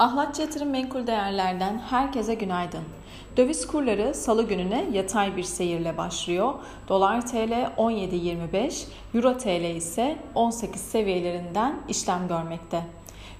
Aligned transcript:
Ahlatçı 0.00 0.42
Yatırım 0.42 0.70
Menkul 0.70 1.06
Değerler'den 1.06 1.78
herkese 1.78 2.34
günaydın. 2.34 2.84
Döviz 3.36 3.66
kurları 3.66 4.14
salı 4.14 4.48
gününe 4.48 4.86
yatay 4.92 5.36
bir 5.36 5.42
seyirle 5.42 5.96
başlıyor. 5.96 6.54
Dolar 6.88 7.26
TL 7.26 7.52
17.25, 7.76 8.84
Euro 9.14 9.38
TL 9.38 9.76
ise 9.76 10.16
18 10.34 10.80
seviyelerinden 10.80 11.74
işlem 11.88 12.28
görmekte. 12.28 12.82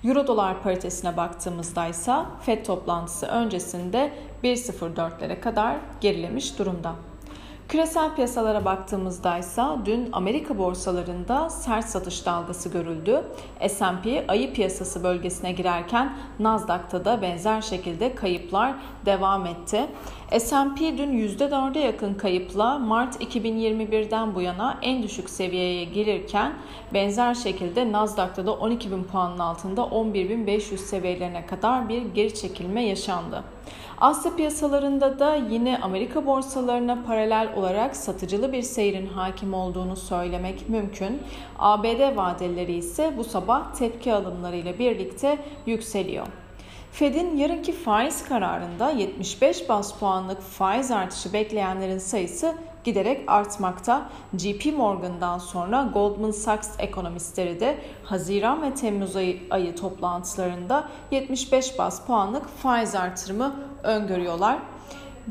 Euro 0.04 0.26
dolar 0.26 0.62
paritesine 0.62 1.17
baktığımızda 1.17 1.87
ise 1.87 2.15
FED 2.42 2.67
toplantısı 2.67 3.27
öncesinde 3.27 4.13
1.04'lere 4.45 5.40
kadar 5.40 5.77
gerilemiş 6.01 6.58
durumda. 6.58 6.95
Küresel 7.71 8.14
piyasalara 8.14 8.64
baktığımızda 8.64 9.38
ise 9.38 9.62
dün 9.84 10.08
Amerika 10.12 10.58
borsalarında 10.58 11.50
sert 11.50 11.85
satış 11.85 12.26
dalgası 12.26 12.68
görüldü. 12.68 13.24
S&P 13.68 14.24
ayı 14.28 14.53
piyasası 14.54 15.03
bölgesine 15.03 15.53
girerken 15.53 16.12
Nasdaq'ta 16.38 17.04
da 17.04 17.22
benzer 17.22 17.60
şekilde 17.60 18.14
kayıplar 18.14 18.74
devam 19.06 19.46
etti. 19.46 19.86
S&P 20.38 20.98
dün 20.98 21.28
%4'e 21.28 21.80
yakın 21.80 22.14
kayıpla 22.14 22.78
Mart 22.78 23.22
2021'den 23.22 24.34
bu 24.34 24.40
yana 24.40 24.78
en 24.82 25.02
düşük 25.02 25.30
seviyeye 25.30 25.84
gelirken 25.84 26.52
benzer 26.95 27.34
şekilde 27.34 27.92
Nasdaq'ta 27.92 28.46
da 28.46 28.50
12.000 28.50 29.04
puanın 29.04 29.38
altında 29.38 29.80
11.500 29.80 30.76
seviyelerine 30.76 31.46
kadar 31.46 31.88
bir 31.88 32.02
geri 32.02 32.34
çekilme 32.34 32.84
yaşandı. 32.84 33.45
Asya 34.00 34.37
piyasalarında 34.37 35.18
da 35.18 35.34
yine 35.34 35.78
Amerika 35.82 36.26
borsalarına 36.26 36.98
paralel 37.06 37.48
olarak 37.60 37.96
satıcılı 37.96 38.52
bir 38.52 38.62
seyrin 38.62 39.06
hakim 39.06 39.55
olduğunu 39.55 39.96
söylemek 39.96 40.68
mümkün. 40.68 41.23
ABD 41.59 42.16
vadeleri 42.16 42.73
ise 42.73 43.12
bu 43.16 43.24
sabah 43.24 43.74
tepki 43.74 44.14
alımlarıyla 44.14 44.78
birlikte 44.78 45.38
yükseliyor. 45.66 46.27
Fed'in 46.92 47.37
yarınki 47.37 47.73
faiz 47.73 48.28
kararında 48.28 48.91
75 48.91 49.68
bas 49.68 49.99
puanlık 49.99 50.40
faiz 50.40 50.90
artışı 50.90 51.32
bekleyenlerin 51.32 51.99
sayısı 51.99 52.54
giderek 52.84 53.24
artmakta. 53.26 54.10
JP 54.38 54.66
Morgan'dan 54.77 55.38
sonra 55.38 55.90
Goldman 55.95 56.30
Sachs 56.30 56.71
ekonomistleri 56.79 57.60
de 57.60 57.79
Haziran 58.04 58.62
ve 58.62 58.74
Temmuz 58.74 59.16
ayı, 59.16 59.40
ayı 59.51 59.77
toplantılarında 59.77 60.88
75 61.10 61.79
bas 61.79 62.06
puanlık 62.06 62.49
faiz 62.49 62.95
artırımı 62.95 63.54
öngörüyorlar. 63.82 64.59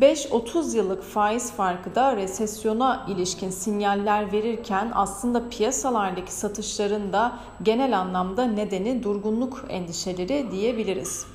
5-30 0.02 0.78
yıllık 0.78 1.04
faiz 1.04 1.52
farkı 1.52 1.96
da 1.96 2.16
resesyona 2.16 3.06
ilişkin 3.10 3.50
sinyaller 3.50 4.32
verirken 4.32 4.92
aslında 4.94 5.50
piyasalardaki 5.50 6.34
satışların 6.34 7.14
da 7.14 7.40
genel 7.64 8.00
anlamda 8.00 8.46
nedeni 8.46 9.04
durgunluk 9.04 9.66
endişeleri 9.70 10.52
diyebiliriz. 10.52 11.26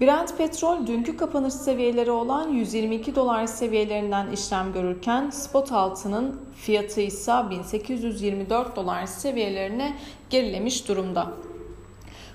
Brent 0.00 0.38
petrol 0.38 0.86
dünkü 0.86 1.16
kapanış 1.16 1.54
seviyeleri 1.54 2.10
olan 2.10 2.48
122 2.48 3.14
dolar 3.14 3.46
seviyelerinden 3.46 4.30
işlem 4.30 4.72
görürken 4.72 5.30
spot 5.30 5.72
altının 5.72 6.40
fiyatı 6.56 7.00
ise 7.00 7.32
1824 7.50 8.76
dolar 8.76 9.06
seviyelerine 9.06 9.96
gerilemiş 10.30 10.88
durumda. 10.88 11.32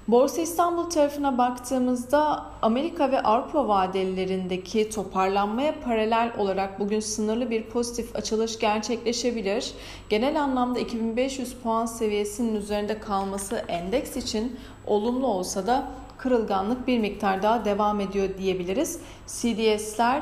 Borsa 0.07 0.41
İstanbul 0.41 0.83
tarafına 0.83 1.37
baktığımızda 1.37 2.45
Amerika 2.61 3.11
ve 3.11 3.21
Avrupa 3.21 3.67
vadelerindeki 3.67 4.89
toparlanmaya 4.89 5.75
paralel 5.85 6.31
olarak 6.37 6.79
bugün 6.79 6.99
sınırlı 6.99 7.49
bir 7.49 7.63
pozitif 7.63 8.15
açılış 8.15 8.59
gerçekleşebilir. 8.59 9.73
Genel 10.09 10.41
anlamda 10.41 10.79
2500 10.79 11.53
puan 11.53 11.85
seviyesinin 11.85 12.55
üzerinde 12.55 12.99
kalması 12.99 13.55
endeks 13.67 14.17
için 14.17 14.59
olumlu 14.87 15.27
olsa 15.27 15.67
da 15.67 15.87
kırılganlık 16.17 16.87
bir 16.87 16.99
miktar 16.99 17.43
daha 17.43 17.65
devam 17.65 17.99
ediyor 17.99 18.29
diyebiliriz. 18.37 18.99
CDS'ler 19.27 20.21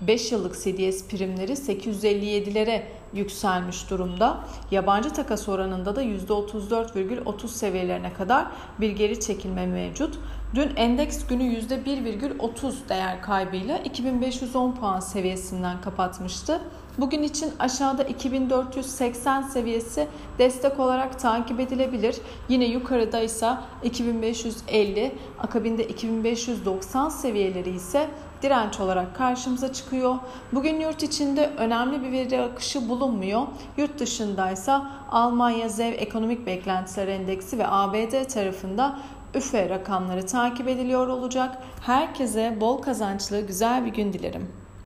5 0.00 0.32
e, 0.32 0.34
yıllık 0.34 0.54
CDS 0.54 1.04
primleri 1.08 1.52
857'lere 1.52 2.82
yükselmiş 3.14 3.90
durumda. 3.90 4.40
Yabancı 4.70 5.10
takas 5.10 5.48
oranında 5.48 5.96
da 5.96 6.02
%34,30 6.02 7.48
seviyelerine 7.48 8.12
kadar 8.12 8.46
bir 8.80 8.90
geri 8.90 9.20
çekilme 9.20 9.66
mevcut. 9.66 10.18
Dün 10.54 10.76
endeks 10.76 11.26
günü 11.26 11.42
%1,30 11.42 12.72
değer 12.88 13.22
kaybıyla 13.22 13.78
2510 13.78 14.72
puan 14.72 15.00
seviyesinden 15.00 15.80
kapatmıştı. 15.80 16.60
Bugün 16.98 17.22
için 17.22 17.52
aşağıda 17.58 18.04
2480 18.04 19.42
seviyesi 19.42 20.08
destek 20.38 20.80
olarak 20.80 21.20
takip 21.20 21.60
edilebilir. 21.60 22.16
Yine 22.48 22.64
yukarıda 22.64 23.20
ise 23.20 23.54
2550, 23.84 25.12
akabinde 25.38 25.88
2590 25.88 27.08
seviyeleri 27.08 27.70
ise 27.70 28.08
direnç 28.44 28.80
olarak 28.80 29.16
karşımıza 29.16 29.72
çıkıyor. 29.72 30.16
Bugün 30.52 30.80
yurt 30.80 31.02
içinde 31.02 31.50
önemli 31.56 32.02
bir 32.02 32.12
veri 32.12 32.40
akışı 32.42 32.88
bulunmuyor. 32.88 33.42
Yurt 33.76 33.98
dışındaysa 33.98 34.90
Almanya 35.10 35.68
ZEV 35.68 35.92
Ekonomik 35.92 36.46
Beklentiler 36.46 37.08
Endeksi 37.08 37.58
ve 37.58 37.66
ABD 37.68 38.24
tarafında 38.24 38.98
üfe 39.34 39.68
rakamları 39.68 40.26
takip 40.26 40.68
ediliyor 40.68 41.08
olacak. 41.08 41.58
Herkese 41.80 42.58
bol 42.60 42.82
kazançlı 42.82 43.40
güzel 43.40 43.86
bir 43.86 43.92
gün 43.92 44.12
dilerim. 44.12 44.63